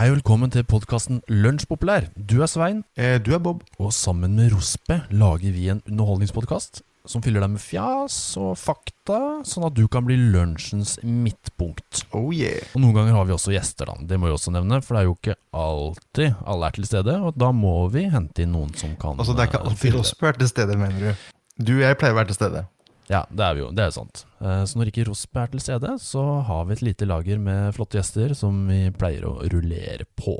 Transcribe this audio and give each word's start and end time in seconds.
Hei 0.00 0.06
og 0.08 0.14
velkommen 0.14 0.48
til 0.48 0.62
podkasten 0.64 1.18
Lunsjpopulær. 1.28 2.06
Du 2.16 2.38
er 2.40 2.48
Svein, 2.48 2.84
Eh, 2.96 3.18
du 3.20 3.34
er 3.34 3.38
Bob. 3.38 3.62
og 3.78 3.92
sammen 3.92 4.34
med 4.34 4.50
Rospe 4.54 5.02
lager 5.10 5.52
vi 5.52 5.68
en 5.68 5.82
underholdningspodkast 5.86 6.80
som 7.04 7.20
fyller 7.20 7.40
deg 7.40 7.50
med 7.50 7.60
fjas 7.60 8.34
og 8.38 8.56
fakta, 8.56 9.44
sånn 9.44 9.66
at 9.66 9.74
du 9.74 9.86
kan 9.88 10.06
bli 10.06 10.16
lunsjens 10.16 10.96
midtpunkt. 11.04 12.06
Oh 12.14 12.32
yeah. 12.32 12.64
Og 12.74 12.80
Noen 12.80 12.94
ganger 12.94 13.12
har 13.12 13.26
vi 13.26 13.32
også 13.32 13.52
gjester, 13.52 13.92
da. 13.92 13.94
Det 14.00 14.18
må 14.18 14.28
vi 14.28 14.32
også 14.32 14.50
nevne, 14.56 14.80
for 14.80 14.96
det 14.96 15.02
er 15.02 15.04
jo 15.10 15.16
ikke 15.18 15.36
alltid 15.52 16.34
alle 16.46 16.66
er 16.66 16.70
til 16.70 16.84
stede, 16.86 17.20
og 17.20 17.36
da 17.36 17.52
må 17.52 17.90
vi 17.92 18.08
hente 18.08 18.40
inn 18.40 18.52
noen 18.52 18.72
som 18.74 18.96
kan 18.96 19.20
Altså, 19.20 19.36
det 19.36 19.44
er 19.44 19.52
ikke 19.52 19.60
eh, 19.60 19.68
alltid. 19.68 19.94
Rospe 20.00 20.26
er 20.32 20.32
til 20.32 20.48
stede, 20.48 20.76
mener 20.80 20.98
du? 20.98 21.14
Du 21.60 21.76
og 21.76 21.84
jeg 21.84 21.98
pleier 22.00 22.16
å 22.16 22.22
være 22.22 22.32
til 22.32 22.40
stede. 22.40 22.64
Ja, 23.10 23.24
det 23.34 23.42
er 23.42 23.56
vi 23.58 23.62
jo. 23.64 23.70
Det 23.74 23.82
er 23.88 23.90
sant. 23.94 24.24
Eh, 24.40 24.62
Så 24.70 24.78
når 24.78 24.90
ikke 24.92 25.08
Rosberg 25.08 25.48
er 25.48 25.52
til 25.56 25.64
stede, 25.64 25.96
så 25.98 26.22
har 26.46 26.64
vi 26.68 26.76
et 26.76 26.82
lite 26.86 27.08
lager 27.10 27.40
med 27.42 27.74
flotte 27.74 27.98
gjester 27.98 28.34
som 28.38 28.68
vi 28.70 28.84
pleier 28.94 29.26
å 29.26 29.40
rullere 29.50 30.06
på. 30.18 30.36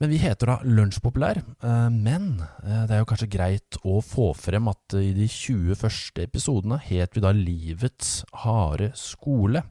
Men 0.00 0.08
vi 0.10 0.18
heter 0.18 0.48
da 0.48 0.56
Lunsjpopulær. 0.64 1.38
eh, 1.62 1.88
Men 1.90 2.40
eh, 2.64 2.86
det 2.88 2.96
er 2.96 3.02
jo 3.04 3.08
kanskje 3.12 3.30
greit 3.30 3.78
å 3.84 4.00
få 4.02 4.32
frem 4.34 4.66
at 4.72 4.96
i 4.98 5.12
de 5.14 5.28
20 5.28 5.76
første 5.78 6.24
episodene 6.26 6.80
het 6.82 7.14
vi 7.14 7.20
da 7.22 7.30
Livets 7.36 8.24
harde 8.42 8.90
skole. 8.98 9.62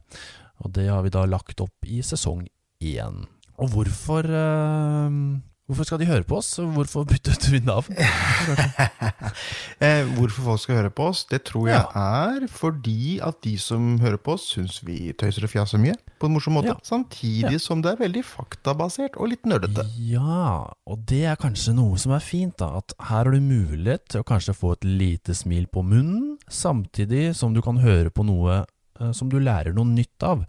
Og 0.64 0.72
det 0.72 0.88
har 0.88 1.02
vi 1.02 1.10
da 1.12 1.26
lagt 1.26 1.60
opp 1.60 1.84
i 1.84 2.00
sesong 2.00 2.46
én. 2.80 3.26
Og 3.60 3.68
hvorfor 3.74 4.24
Hvorfor 5.70 5.86
skal 5.86 6.00
de 6.02 6.08
høre 6.08 6.26
på 6.26 6.40
oss? 6.40 6.48
Hvorfor 6.58 7.04
byttet 7.06 7.46
vi 7.52 7.62
navn? 7.62 7.94
Eh, 9.80 10.04
hvorfor 10.16 10.42
folk 10.44 10.60
skal 10.60 10.76
høre 10.76 10.90
på 10.92 11.06
oss, 11.08 11.22
det 11.30 11.38
tror 11.48 11.68
jeg 11.70 11.80
er 11.96 12.42
fordi 12.52 13.14
at 13.24 13.38
de 13.44 13.54
som 13.60 13.94
hører 14.02 14.18
på 14.20 14.34
oss, 14.34 14.48
syns 14.52 14.80
vi 14.84 15.14
tøyser 15.16 15.46
og 15.46 15.52
fjaser 15.54 15.80
mye 15.80 15.94
på 16.20 16.28
en 16.28 16.34
morsom 16.34 16.58
måte. 16.58 16.74
Ja. 16.74 16.76
Samtidig 16.84 17.62
som 17.64 17.80
det 17.80 17.94
er 17.94 18.02
veldig 18.02 18.24
faktabasert 18.26 19.16
og 19.16 19.30
litt 19.32 19.48
nerdete. 19.48 19.86
Ja, 19.96 20.66
og 20.84 21.06
det 21.08 21.22
er 21.30 21.40
kanskje 21.40 21.72
noe 21.78 21.96
som 22.02 22.12
er 22.12 22.24
fint, 22.24 22.58
da. 22.60 22.82
At 22.82 22.92
her 23.08 23.22
har 23.22 23.32
du 23.32 23.40
mulighet 23.40 24.10
til 24.10 24.24
å 24.24 24.28
kanskje 24.28 24.56
få 24.58 24.74
et 24.76 24.84
lite 24.84 25.38
smil 25.38 25.70
på 25.72 25.86
munnen, 25.86 26.36
samtidig 26.50 27.30
som 27.38 27.56
du 27.56 27.62
kan 27.64 27.80
høre 27.80 28.12
på 28.12 28.26
noe 28.28 28.64
som 29.16 29.28
du 29.32 29.38
lærer 29.40 29.74
noe 29.76 29.88
nytt 29.88 30.22
av. 30.26 30.44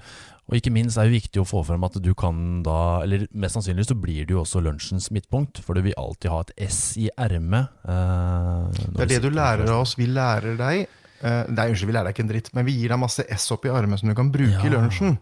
Og 0.52 0.57
ikke 0.57 0.71
minst 0.75 0.97
er 0.99 1.07
det 1.07 1.13
viktig 1.16 1.39
å 1.39 1.47
få 1.47 1.61
frem 1.63 1.83
at 1.88 1.95
du 2.03 2.09
kan 2.17 2.59
da, 2.66 3.02
eller 3.05 3.23
mest 3.39 3.55
sannsynlig 3.55 3.85
så 3.88 3.95
blir 3.95 4.25
du 4.27 4.33
jo 4.35 4.41
også 4.43 4.59
lunsjens 4.66 5.08
midtpunkt, 5.16 5.61
for 5.63 5.77
du 5.77 5.85
vil 5.85 5.95
alltid 5.99 6.30
ha 6.33 6.41
et 6.43 6.52
S 6.67 6.80
i 6.99 7.05
ermet. 7.16 7.69
eh, 7.88 8.81
Det 8.97 9.05
er 9.05 9.11
det 9.13 9.21
du 9.23 9.30
lærer 9.31 9.69
av 9.71 9.85
oss. 9.85 9.95
Vi 9.99 10.09
lærer 10.11 10.58
deg 10.59 10.81
eh, 11.21 11.43
Nei, 11.53 11.67
unnskyld, 11.71 11.88
vi 11.88 11.95
lærer 11.95 12.09
deg 12.09 12.17
ikke 12.17 12.25
en 12.25 12.33
dritt, 12.33 12.49
men 12.58 12.67
vi 12.67 12.75
gir 12.81 12.91
deg 12.91 12.99
masse 12.99 13.23
S 13.31 13.47
opp 13.55 13.66
i 13.69 13.71
armen 13.71 13.97
som 14.02 14.09
du 14.11 14.16
kan 14.17 14.31
bruke 14.33 14.65
i 14.67 14.73
lunsjen. 14.73 15.15
lunsjen. 15.15 15.17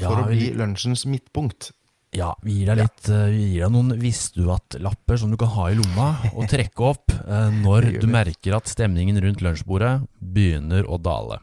Ja, 0.00 0.08
For 0.08 0.22
å 0.22 0.26
bli 0.30 0.38
vi- 0.48 0.56
lunsjens 0.56 1.04
midtpunkt. 1.10 1.72
Ja, 2.16 2.32
vi 2.42 2.56
gir 2.62 2.66
deg 2.72 2.80
litt 2.80 3.08
eh, 3.12 3.26
Vi 3.30 3.42
gir 3.52 3.66
deg 3.68 3.70
noen 3.76 3.92
visste 4.00 4.40
du 4.42 4.48
at-lapper 4.50 5.18
som 5.20 5.30
du 5.30 5.36
kan 5.38 5.52
ha 5.54 5.68
i 5.70 5.76
lomma 5.78 6.08
og 6.32 6.48
trekke 6.50 6.88
opp 6.88 7.12
eh, 7.12 7.50
når 7.60 8.00
du 8.00 8.06
merker 8.10 8.56
at 8.56 8.66
stemningen 8.66 9.20
rundt 9.22 9.44
lunsjbordet 9.44 9.92
begynner 10.18 10.88
å 10.90 10.96
dale. 10.98 11.38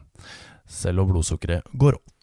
Selv 0.68 1.02
om 1.02 1.12
blodsukkeret 1.12 1.66
går 1.78 1.98
opp. 1.98 2.14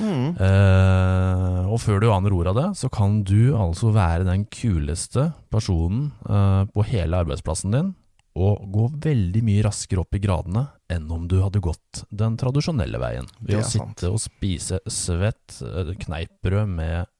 Mm. 0.00 0.34
Eh, 0.40 1.70
og 1.70 1.78
før 1.82 2.02
du 2.02 2.08
aner 2.10 2.34
ordet 2.34 2.52
av 2.52 2.58
det, 2.58 2.68
så 2.80 2.90
kan 2.92 3.20
du 3.26 3.52
altså 3.56 3.92
være 3.94 4.26
den 4.28 4.46
kuleste 4.50 5.30
personen 5.52 6.10
eh, 6.26 6.62
på 6.72 6.86
hele 6.90 7.22
arbeidsplassen 7.22 7.76
din, 7.76 7.92
og 8.40 8.62
gå 8.72 8.86
veldig 9.04 9.42
mye 9.46 9.64
raskere 9.66 10.04
opp 10.04 10.16
i 10.16 10.22
gradene 10.22 10.64
enn 10.90 11.08
om 11.12 11.26
du 11.30 11.40
hadde 11.42 11.62
gått 11.62 12.04
den 12.14 12.38
tradisjonelle 12.40 13.00
veien. 13.02 13.28
Ved 13.42 13.58
å 13.58 13.64
sant. 13.66 13.98
sitte 13.98 14.12
og 14.14 14.22
spise 14.22 14.80
svett 14.90 15.60
eh, 15.66 15.92
kneippbrød 16.06 16.70
med 16.70 17.10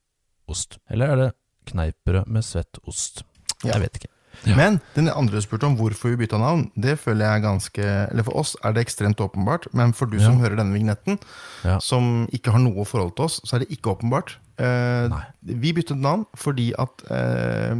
ost. 0.50 0.78
Eller 0.90 1.12
er 1.12 1.22
det 1.24 1.30
kneippbrød 1.70 2.30
med 2.30 2.46
svett 2.46 2.80
ost? 2.88 3.24
Ja. 3.60 3.74
Jeg 3.74 3.84
vet 3.84 4.00
ikke. 4.00 4.14
Ja. 4.46 4.56
Men 4.56 4.80
den 4.94 5.08
andre 5.12 5.40
spurte 5.42 5.66
om 5.66 5.76
hvorfor 5.76 6.10
vi 6.14 6.16
bytta 6.22 6.38
navn, 6.40 6.70
det 6.74 6.98
føler 6.98 7.26
jeg 7.34 7.42
ganske 7.42 7.84
Eller 8.10 8.22
for 8.24 8.36
oss 8.40 8.56
er 8.64 8.72
det 8.72 8.86
ekstremt 8.86 9.20
åpenbart, 9.20 9.66
men 9.74 9.92
for 9.92 10.06
du 10.06 10.18
som 10.18 10.38
Ja. 10.38 10.44
hører 10.48 10.56
denne 10.56 10.72
vignetten, 10.72 11.18
Ja. 11.64 11.78
som 11.80 12.26
ikke 12.32 12.50
har 12.52 12.58
noe 12.60 12.84
forhold 12.84 13.16
til 13.16 13.24
oss, 13.26 13.40
så 13.44 13.56
er 13.56 13.58
det 13.64 13.68
ikke 13.70 13.90
åpenbart. 13.98 14.36
Eh, 14.58 15.08
vi 15.42 15.72
byttet 15.72 15.96
navn 15.96 16.26
fordi 16.36 16.72
at 16.78 16.90
eh, 17.10 17.74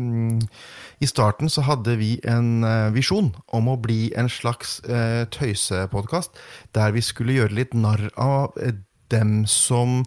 i 1.01 1.07
starten 1.07 1.49
så 1.49 1.63
hadde 1.63 1.97
vi 1.99 2.19
en 2.25 2.65
eh, 2.65 2.91
visjon 2.91 3.35
om 3.53 3.69
å 3.69 3.77
bli 3.81 4.13
en 4.17 4.29
slags 4.29 4.81
eh, 4.89 5.25
tøysepodkast 5.27 6.31
der 6.75 6.93
vi 6.93 7.01
skulle 7.05 7.37
gjøre 7.37 7.55
litt 7.57 7.75
narr 7.75 8.09
av 8.17 8.53
eh, 8.61 8.73
dem 9.11 9.45
som 9.47 10.05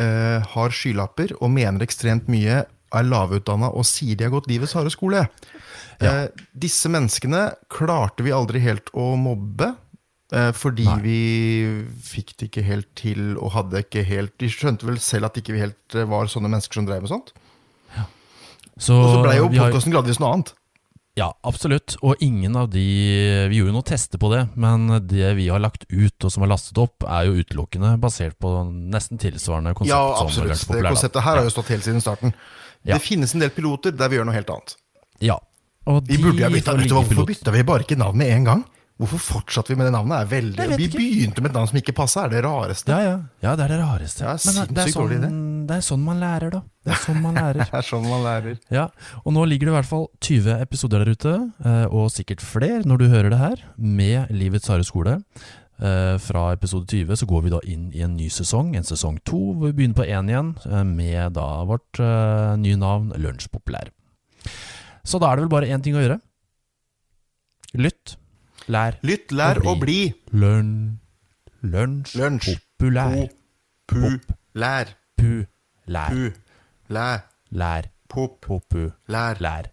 eh, 0.00 0.40
har 0.54 0.70
skylapper 0.70 1.32
og 1.42 1.50
mener 1.50 1.84
ekstremt 1.84 2.28
mye, 2.30 2.64
er 2.94 3.04
lavutdanna 3.04 3.68
og 3.74 3.84
sier 3.84 4.16
de 4.16 4.24
har 4.24 4.30
gått 4.32 4.48
livets 4.48 4.72
harde 4.78 4.90
skole. 4.94 5.26
Ja. 6.00 6.12
Eh, 6.24 6.28
disse 6.54 6.88
menneskene 6.88 7.48
klarte 7.68 8.22
vi 8.22 8.30
aldri 8.32 8.60
helt 8.62 8.90
å 8.94 9.16
mobbe. 9.18 9.74
eh, 10.32 10.52
Fordi 10.52 10.84
Nei. 10.84 11.00
vi 11.02 11.18
fikk 12.04 12.36
det 12.38 12.50
ikke 12.50 12.62
helt 12.64 12.88
til 12.94 13.36
og 13.38 13.50
hadde 13.52 13.80
ikke 13.82 14.04
helt 14.04 14.36
De 14.38 14.46
skjønte 14.48 14.84
vel 14.86 14.98
selv 15.00 15.24
at 15.26 15.34
ikke 15.40 15.52
vi 15.56 15.60
helt 15.64 15.94
eh, 15.94 16.04
var 16.04 16.26
sånne 16.26 16.48
mennesker 16.52 16.74
som 16.74 16.86
drev 16.86 17.02
med 17.02 17.10
sånt. 17.10 17.32
Så, 18.78 18.94
Og 18.94 19.08
så 19.10 19.22
blei 19.24 19.36
jo 19.40 19.48
vi 19.50 19.58
har- 19.58 19.72
podkasten 19.72 19.90
gradvis 19.92 20.20
noe 20.20 20.32
annet. 20.36 20.52
Ja, 21.18 21.32
absolutt. 21.42 21.96
Og 22.06 22.14
ingen 22.22 22.54
av 22.54 22.68
de 22.70 22.78
Vi 23.50 23.56
gjorde 23.58 23.72
jo 23.72 23.74
noen 23.74 23.82
tester 23.84 24.18
på 24.22 24.30
det, 24.30 24.44
men 24.54 24.86
det 25.08 25.34
vi 25.34 25.48
har 25.48 25.58
lagt 25.58 25.84
ut 25.90 26.24
og 26.24 26.30
som 26.30 26.44
er 26.44 26.46
lastet 26.52 26.78
opp, 26.78 27.02
er 27.02 27.24
jo 27.26 27.42
utelukkende 27.42 27.98
basert 27.98 28.38
på 28.38 28.52
nesten 28.70 29.18
tilsvarende 29.18 29.74
konsept 29.74 29.90
Ja, 29.90 30.22
absolutt. 30.22 30.68
Det 30.70 30.84
konseptet 30.86 31.22
her 31.24 31.36
har 31.36 31.42
jo 31.42 31.50
stått 31.50 31.72
helt 31.74 31.82
siden 31.82 32.00
starten. 32.00 32.32
Ja. 32.86 32.96
Det 32.96 33.02
finnes 33.04 33.34
en 33.34 33.40
del 33.42 33.50
piloter 33.50 33.92
der 33.96 34.08
vi 34.08 34.18
gjør 34.20 34.28
noe 34.28 34.36
helt 34.38 34.50
annet. 34.54 34.76
Ja. 35.24 35.38
Og 35.88 36.02
Vi 36.08 36.18
burde 36.20 36.42
jo 36.44 36.50
bytta, 36.52 36.74
vet 36.76 36.88
du 36.90 36.94
Hvorfor 36.98 37.26
bytta 37.28 37.52
vi 37.54 37.62
bare 37.64 37.86
ikke 37.86 37.96
navn 37.98 38.18
med 38.20 38.30
en 38.34 38.44
gang? 38.44 38.64
Hvorfor 38.98 39.20
fortsatte 39.22 39.70
vi 39.70 39.76
med 39.78 39.86
det 39.86 39.92
navnet? 39.94 40.24
Er 40.24 40.26
veldig, 40.26 40.64
vi 40.76 40.86
ikke. 40.88 40.98
begynte 40.98 41.42
med 41.42 41.52
et 41.52 41.54
navn 41.54 41.68
som 41.70 41.76
ikke 41.78 41.92
passa, 41.94 42.24
er 42.26 42.32
det 42.32 42.40
rareste. 42.42 42.90
Ja, 42.90 42.98
ja. 43.04 43.18
ja, 43.44 43.52
det 43.54 43.68
er 43.68 43.72
det 43.76 43.78
rareste. 43.78 44.24
Ja, 44.26 44.32
Men 44.42 44.74
det 44.74 44.82
er, 44.82 44.90
sånn, 44.90 45.28
det 45.68 45.76
er 45.76 45.84
sånn 45.86 46.02
man 46.02 46.18
lærer, 46.18 46.50
da. 46.56 46.60
Det 46.82 46.96
er 46.96 47.02
sånn 47.04 47.20
man 47.22 47.38
lærer. 47.38 47.62
Det 47.62 47.78
er 47.78 47.86
sånn 47.86 48.08
man 48.08 48.24
lærer. 48.26 48.58
Ja, 48.74 48.88
og 49.22 49.36
nå 49.36 49.44
ligger 49.46 49.70
det 49.70 49.72
i 49.72 49.76
hvert 49.76 49.90
fall 49.92 50.08
20 50.26 50.58
episoder 50.66 51.04
der 51.06 51.14
ute, 51.14 51.36
eh, 51.62 51.86
og 51.94 52.10
sikkert 52.10 52.42
flere 52.42 52.82
når 52.90 53.04
du 53.04 53.06
hører 53.14 53.30
det 53.36 53.38
her, 53.38 53.62
med 53.78 54.34
Livets 54.34 54.66
harde 54.72 54.88
skole. 54.88 55.20
Eh, 55.78 56.16
Fra 56.18 56.52
episode 56.52 56.86
20 56.90 57.16
så 57.20 57.26
går 57.30 57.42
vi 57.44 57.50
da 57.52 57.60
inn 57.70 57.84
i 57.94 58.00
en 58.02 58.16
ny 58.18 58.26
sesong, 58.34 58.72
en 58.76 58.82
sesong 58.86 59.20
to, 59.24 59.38
hvor 59.54 59.68
vi 59.70 59.76
begynner 59.78 59.94
på 60.00 60.06
én 60.10 60.30
igjen, 60.32 60.48
eh, 60.66 60.82
med 60.84 61.34
da 61.38 61.44
vårt 61.68 62.00
eh, 62.02 62.56
nye 62.58 62.76
navn 62.80 63.12
Lunsjpopulær. 63.14 63.92
Så 65.06 65.20
da 65.22 65.30
er 65.30 65.36
det 65.38 65.44
vel 65.46 65.52
bare 65.54 65.70
én 65.70 65.82
ting 65.84 65.94
å 65.94 66.02
gjøre. 66.02 66.18
Lytt, 67.78 68.16
lær, 68.68 68.98
Lytt, 69.06 69.30
lær 69.32 69.60
Og 69.62 69.66
og 69.76 69.80
bli. 69.84 69.98
lønn, 70.32 70.98
lunsj, 71.62 72.16
Lunsj. 72.18 72.56
populær, 72.78 73.28
Pu. 73.88 74.18
Lær. 74.58 74.90
pu, 75.16 75.44
lær, 75.86 77.22
lær, 77.52 77.88
Pop. 78.08 78.40
popu, 78.40 78.90
Lær. 79.08 79.36
lær. 79.40 79.70